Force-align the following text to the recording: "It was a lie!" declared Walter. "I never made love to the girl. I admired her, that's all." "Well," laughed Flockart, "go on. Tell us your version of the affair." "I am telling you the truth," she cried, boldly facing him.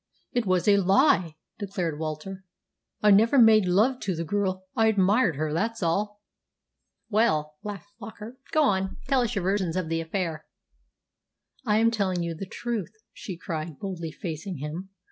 "It 0.31 0.47
was 0.47 0.67
a 0.67 0.77
lie!" 0.77 1.35
declared 1.59 1.99
Walter. 1.99 2.43
"I 3.03 3.11
never 3.11 3.37
made 3.37 3.67
love 3.67 3.99
to 3.99 4.15
the 4.15 4.23
girl. 4.23 4.65
I 4.75 4.87
admired 4.87 5.35
her, 5.35 5.53
that's 5.53 5.83
all." 5.83 6.23
"Well," 7.11 7.57
laughed 7.61 7.91
Flockart, 7.99 8.39
"go 8.51 8.63
on. 8.63 8.97
Tell 9.07 9.21
us 9.21 9.35
your 9.35 9.43
version 9.43 9.77
of 9.77 9.89
the 9.89 10.01
affair." 10.01 10.47
"I 11.67 11.77
am 11.77 11.91
telling 11.91 12.23
you 12.23 12.33
the 12.33 12.47
truth," 12.49 12.89
she 13.13 13.37
cried, 13.37 13.77
boldly 13.77 14.11
facing 14.11 14.57
him. 14.57 14.89